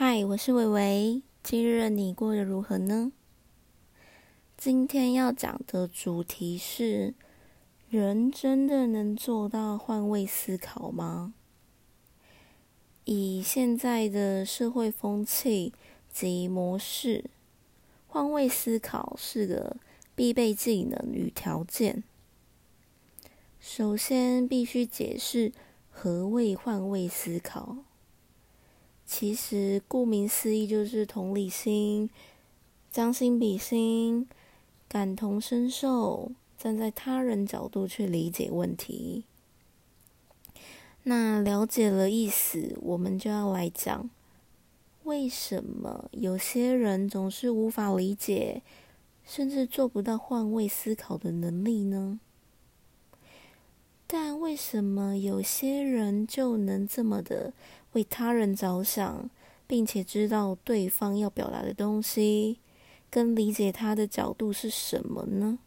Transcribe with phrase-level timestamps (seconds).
[0.00, 1.22] 嗨，我是伟伟。
[1.42, 3.10] 今日你过得如何呢？
[4.56, 7.14] 今天要讲的主题是：
[7.90, 11.34] 人真的能做到换位思考吗？
[13.06, 15.72] 以现在的社会风气
[16.12, 17.24] 及模式，
[18.06, 19.78] 换位思考是个
[20.14, 22.04] 必备技能与条件。
[23.58, 25.50] 首先，必须解释
[25.90, 27.78] 何谓换位思考。
[29.10, 32.10] 其实，顾名思义，就是同理心、
[32.90, 34.28] 将心比心、
[34.86, 39.24] 感同身受，站在他人角度去理解问题。
[41.04, 44.10] 那了解了意思，我们就要来讲，
[45.04, 48.60] 为什么有些人总是无法理解，
[49.24, 52.20] 甚至做不到换位思考的能力呢？
[54.06, 57.54] 但为什么有些人就能这么的？
[57.98, 59.28] 为他人着想，
[59.66, 62.60] 并且知道对方要表达的东西，
[63.10, 65.58] 跟理解他的角度是什么呢？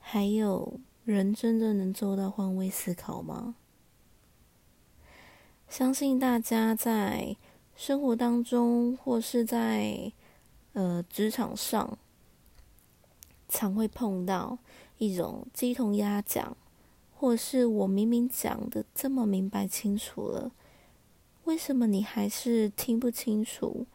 [0.00, 3.54] 还有，人真的能做到换位思考吗？
[5.68, 7.36] 相信大家在
[7.76, 10.12] 生活当中，或是在
[10.72, 11.96] 呃职场上，
[13.48, 14.58] 常会碰到
[14.98, 16.56] 一种鸡同鸭讲。
[17.16, 20.52] 或是我明明讲的这么明白清楚了，
[21.44, 23.86] 为什么你还是听不清楚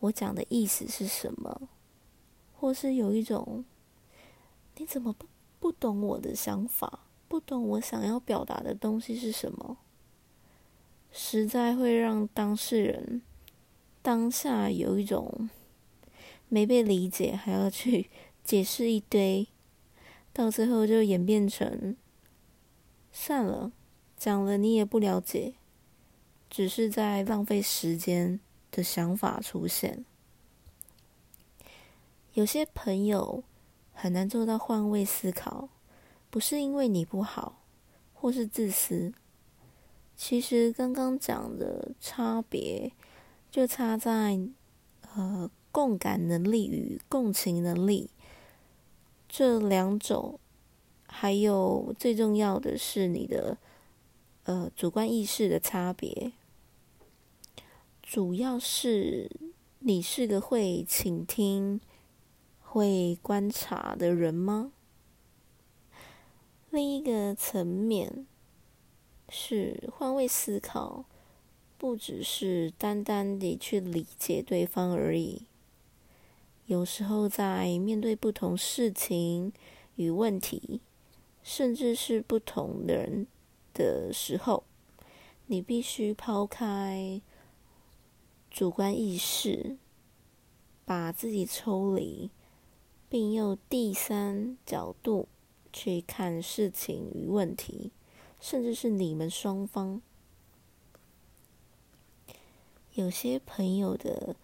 [0.00, 1.68] 我讲的意思是什么？
[2.58, 3.64] 或是有一种，
[4.76, 5.26] 你怎么不
[5.58, 9.78] 不懂我的想法，不懂我想要表达的东西是什么？
[11.12, 13.22] 实在会让当事人
[14.02, 15.48] 当下有一种
[16.48, 18.10] 没被理解，还要去
[18.44, 19.46] 解释一堆，
[20.32, 21.96] 到最后就演变成。
[23.12, 23.72] 算了，
[24.16, 25.54] 讲了你也不了解，
[26.56, 28.40] 只是在浪费时间
[28.70, 30.06] 的想法出现。
[32.32, 33.44] 有些朋友
[33.92, 35.68] 很难做到换位思考，
[36.30, 37.60] 不是因为你不好，
[38.14, 39.12] 或是自私。
[40.16, 42.90] 其实刚刚讲的差别，
[43.50, 44.40] 就差在
[45.14, 48.08] 呃共感能力与共情能力
[49.28, 50.40] 这两种。
[51.06, 53.58] 还有最重要的是你的
[54.44, 56.32] 呃主观意识的差别，
[58.06, 59.28] 主要是
[59.80, 61.80] 你是个会倾听、
[62.60, 64.70] 会观察的人吗？
[66.70, 68.24] 另一个层面
[69.28, 71.04] 是换位思考，
[71.76, 75.42] 不只是单单的去理解对方而已，
[76.66, 79.52] 有时候在面对不同事情
[79.96, 80.80] 与问题。
[81.42, 83.26] 甚至是不同的人
[83.74, 84.62] 的时候，
[85.46, 87.20] 你必须抛开
[88.56, 89.76] 主观意识，
[90.86, 92.30] 把自己抽离，
[93.06, 95.28] 并用第三角度
[95.74, 97.92] 去看事情与问题，
[98.40, 100.00] 甚至是你们双方。
[102.94, 104.36] 有些朋友的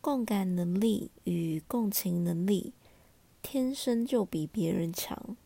[0.00, 2.72] 共感能力与共情能力，
[3.42, 5.36] 天生就比别人强。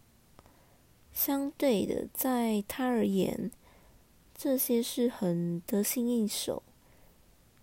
[1.15, 3.51] 相对的，在他而言，
[4.37, 6.63] 这些是很得心应手、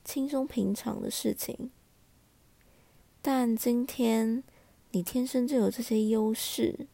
[0.04, 1.72] 轻松平常的事情。
[3.22, 4.44] 但今天
[4.92, 6.88] 你天生就有这些优势，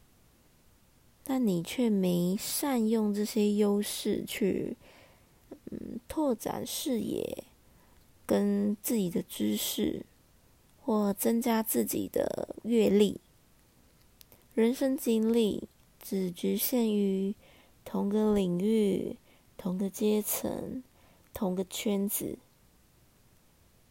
[1.23, 4.77] 但你却没善用这些优势去，
[5.71, 7.45] 嗯，拓展视野、
[8.25, 10.05] 跟自己的知识，
[10.81, 13.21] 或增加自己的阅历、
[14.53, 15.67] 人生经历。
[15.99, 17.35] 只局限于
[17.83, 19.17] 同个领域、
[19.57, 20.81] 同个阶层、
[21.33, 22.37] 同个圈子，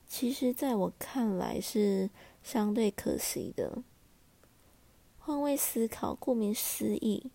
[0.08, 2.10] 其实在我看来是
[2.42, 3.82] 相对可惜的。
[5.18, 7.30] 换位思考，顾名思义，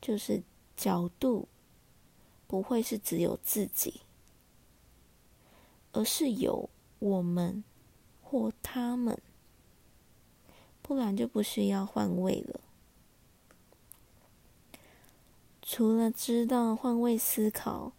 [0.00, 0.42] 就是
[0.76, 1.46] 角度
[2.46, 4.00] 不会是只有自己，
[5.92, 7.62] 而是有我们
[8.20, 9.16] 或他们，
[10.82, 12.60] 不然就不需要换位了。
[15.62, 17.92] 除了知道换位思考，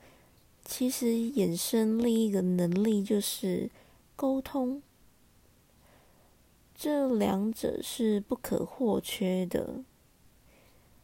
[0.66, 3.72] 其实衍生另一个能力就是
[4.16, 4.82] 沟通。
[6.74, 9.84] 这两者是不可或缺的。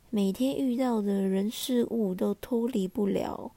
[0.10, 3.52] 每天遇到的人事物都脱离不了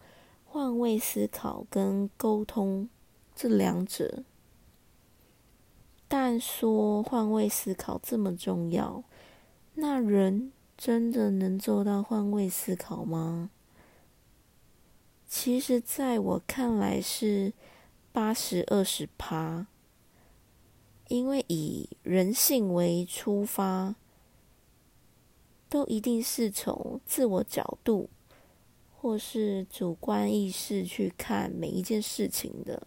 [0.44, 2.88] 换位思考跟沟通
[3.34, 4.22] 这两者。
[6.06, 9.02] 但说换位思考这么重要，
[9.74, 10.52] 那人？
[10.76, 13.50] 真的能做到换位思考吗？
[15.28, 17.52] 其实，在我看来是
[18.14, 19.66] 八十二十趴，
[21.08, 23.96] 因为以人性为出发，
[25.68, 28.08] 都一定是从自我角度
[28.96, 32.86] 或是主观意识去看每一件事情的。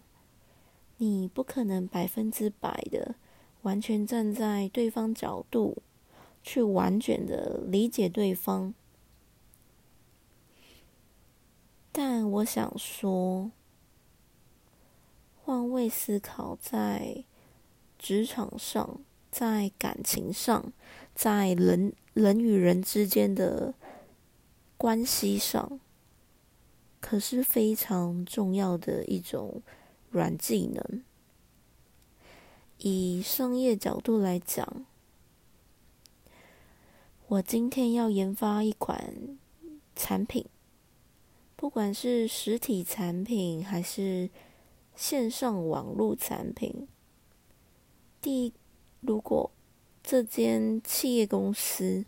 [0.96, 3.16] 你不可能百分之百的
[3.64, 5.84] 完全站在对方角度
[6.42, 8.74] 去完全的理解对方。
[11.92, 13.52] 但我想说。
[15.48, 17.24] 换位思考，在
[17.98, 19.00] 职场上，
[19.32, 20.74] 在感情上，
[21.16, 23.74] 在人人与人之间的
[24.76, 25.80] 关系上，
[27.00, 29.62] 可是非常重要的一种
[30.10, 31.02] 软技能。
[32.80, 34.86] 以商业角度来讲，
[37.28, 39.38] 我今天要研发一款
[39.96, 40.46] 产品，
[41.56, 44.30] 不管是实体产品还是。
[44.98, 46.88] 线上网络产品，
[48.20, 48.54] 第一，
[49.00, 49.52] 如果
[50.02, 52.04] 这间企业公司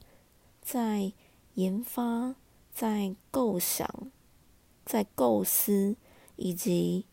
[0.60, 1.14] 在
[1.54, 2.36] 研发、
[2.74, 4.12] 在构想、
[4.84, 5.96] 在构思
[6.36, 7.06] 以及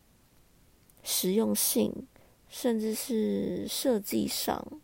[1.03, 2.07] 实用性，
[2.49, 4.81] 甚至是设计上，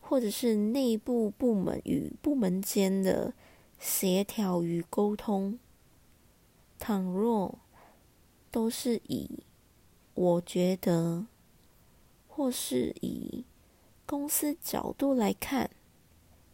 [0.00, 3.34] 或者是内部部门与部门间的
[3.78, 5.58] 协调与沟通，
[6.78, 7.58] 倘若
[8.52, 9.42] 都是以
[10.12, 11.26] 我觉得，
[12.28, 13.46] 或是以
[14.04, 15.70] 公司角度来看，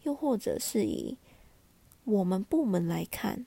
[0.05, 1.19] 又或者是以
[2.05, 3.45] 我们部门来看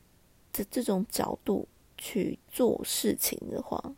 [0.52, 3.96] 的这种角度去做事情的话，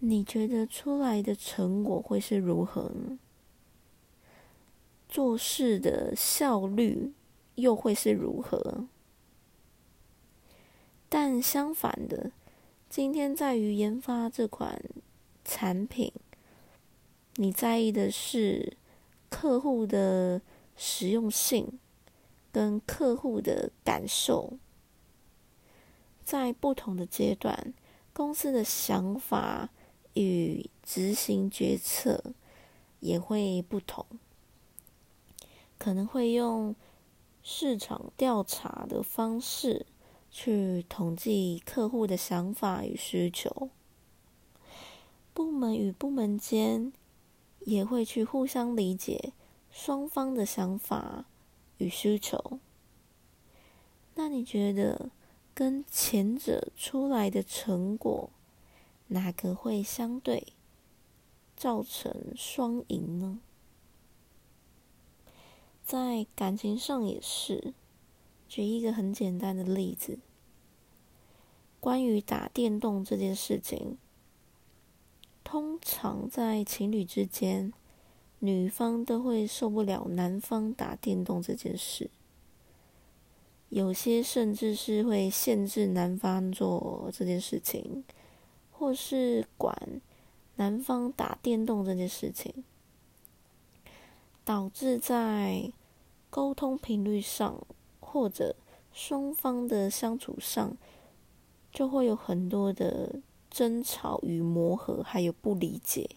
[0.00, 2.92] 你觉得出来的成果会是如何？
[5.08, 7.14] 做事的效率
[7.54, 8.86] 又会是如何？
[11.08, 12.30] 但相反的。
[12.88, 14.82] 今天在于研发这款
[15.44, 16.12] 产品，
[17.34, 18.76] 你在意的是
[19.28, 20.40] 客户的
[20.76, 21.78] 实用性
[22.50, 24.54] 跟客户的感受。
[26.24, 27.74] 在不同的阶段，
[28.12, 29.68] 公司的想法
[30.14, 32.32] 与执行决策
[33.00, 34.06] 也会不同，
[35.76, 36.74] 可能会用
[37.42, 39.86] 市场调查的方式。
[40.38, 43.70] 去统计客户的想法与需求，
[45.32, 46.92] 部门与部门间
[47.60, 49.32] 也会去互相理解
[49.70, 51.24] 双方的想法
[51.78, 52.60] 与需求。
[54.16, 55.08] 那你觉得
[55.54, 58.28] 跟前者出来的成果，
[59.06, 60.48] 哪个会相对
[61.56, 63.40] 造成双赢呢？
[65.82, 67.72] 在感情上也是。
[68.48, 70.18] 举一个很简单的例子，
[71.80, 73.98] 关于打电动这件事情，
[75.42, 77.72] 通常在情侣之间，
[78.38, 82.10] 女方都会受不了男方打电动这件事，
[83.68, 88.04] 有些甚至是会限制男方做这件事情，
[88.70, 90.00] 或是管
[90.54, 92.64] 男方打电动这件事情，
[94.44, 95.72] 导致在
[96.30, 97.66] 沟通频率上。
[98.16, 98.56] 或者
[98.94, 100.74] 双方的相处上，
[101.70, 103.20] 就会有很多的
[103.50, 106.08] 争吵与磨合，还有不理解。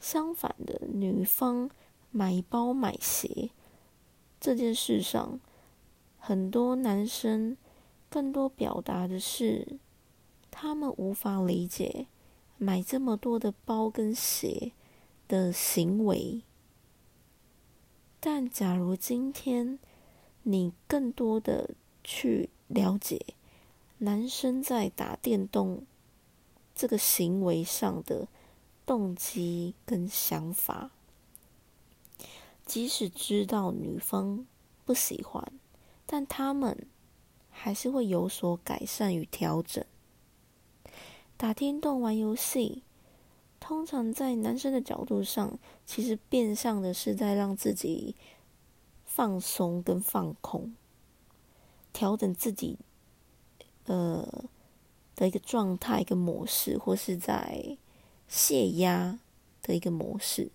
[0.00, 1.68] 相反的，女方
[2.10, 3.50] 买包买鞋
[4.40, 5.38] 这件事上，
[6.18, 7.58] 很多男生
[8.08, 9.78] 更多表达的是，
[10.50, 12.06] 他们无法理解
[12.56, 14.72] 买这么多的包跟鞋
[15.28, 16.40] 的行为。
[18.18, 19.78] 但假如今天，
[20.46, 21.70] 你更多的
[22.02, 23.18] 去了解
[23.98, 25.84] 男生在打电动
[26.74, 28.28] 这个行为上的
[28.84, 30.90] 动机跟想法，
[32.66, 34.46] 即使知道女方
[34.84, 35.50] 不喜欢，
[36.04, 36.86] 但他们
[37.50, 39.82] 还是会有所改善与调整。
[41.38, 42.82] 打电动玩游戏，
[43.58, 48.14] 通常在男生的角度上，其实变相的是在让自己。
[49.14, 50.74] 放松跟放空，
[51.92, 52.80] 调整自己
[53.84, 54.44] 呃
[55.14, 57.78] 的一个状态、跟模式，或是在
[58.26, 59.20] 泄压
[59.62, 60.50] 的一个模式。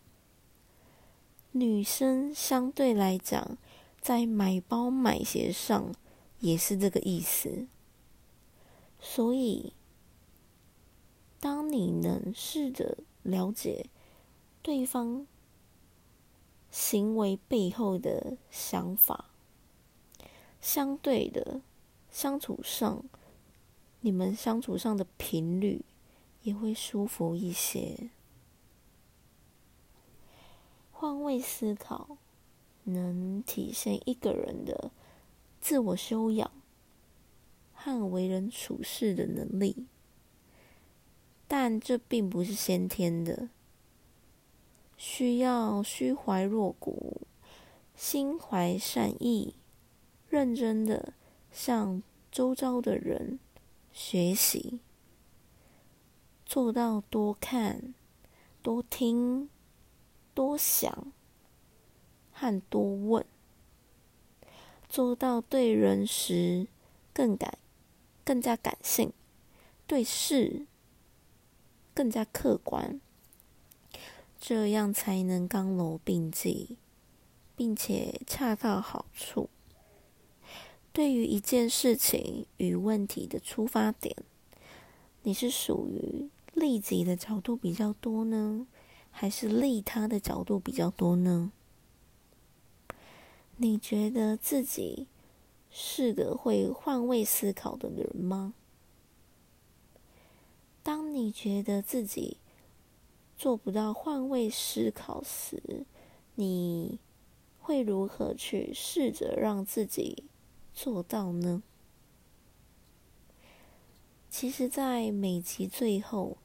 [1.54, 3.58] 女生相对来讲，
[4.02, 5.96] 在买包买鞋上
[6.42, 7.66] 也是这个意思。
[9.00, 9.72] 所以，
[11.40, 13.86] 当你能试着了解
[14.62, 15.26] 对方。
[16.72, 19.26] 行为背后的想法，
[20.62, 21.62] 相对的
[22.12, 23.04] 相处上
[24.02, 25.84] 你们相处上的频率
[26.44, 28.10] 也会舒服一些。
[30.92, 32.18] 换位思考
[32.84, 34.92] 能体现一个人的
[35.62, 36.52] 自我修养
[37.74, 39.86] 和为人处事的能力，
[41.48, 43.50] 但这并不是先天的，
[45.00, 47.22] 需要虚怀若谷、
[47.96, 49.56] 心怀善意、
[50.28, 51.14] 认真的
[51.50, 53.40] 向周遭的人。
[53.94, 54.82] 学习，
[56.46, 57.96] 做到多看、
[58.62, 59.50] 多听、
[60.34, 61.14] 多想
[62.32, 63.26] 和多问，
[64.90, 66.68] 做到对人时
[67.14, 67.58] 更感、
[68.26, 69.14] 更加感性，
[69.88, 70.68] 对事
[71.94, 73.00] 更加客观，
[74.40, 76.78] 这样才能刚柔并济，
[77.56, 79.50] 并且恰到好处。
[80.94, 84.16] 对于一件事情与问题的出发点，
[85.24, 88.66] 你是属于利己的角度比较多呢，
[89.12, 91.52] 还是利他的角度比较多呢？
[93.58, 95.08] 你觉得自己
[95.70, 98.54] 是个会换位思考的人吗？
[100.82, 102.38] 当你觉得自己
[103.40, 105.86] 做不到换位思考时，
[106.36, 107.00] 你
[107.62, 110.26] 会如何去试着让自己？
[110.74, 111.64] 做到呢？
[114.30, 116.36] 其实，在每集最后，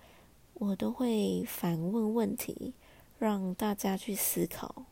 [0.55, 2.75] 我都会反问问题，
[3.19, 4.87] 让大家去思考。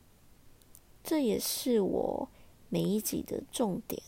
[1.04, 2.28] 这也是我
[2.68, 4.02] 每一集的重点，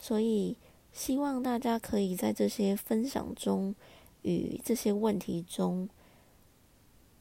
[0.00, 0.56] 所以
[0.90, 3.74] 希望大家可以在这些分享中
[4.22, 5.90] 与这些问题中，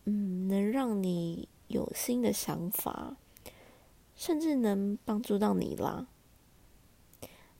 [0.05, 3.15] 嗯，能让你有新的想法，
[4.15, 6.07] 甚至能帮助到你啦。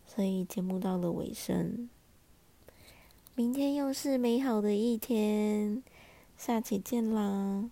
[0.06, 1.90] 所以节目到了尾声，
[3.36, 5.82] 明天又是美好的一天，
[6.38, 7.70] 下期见啦！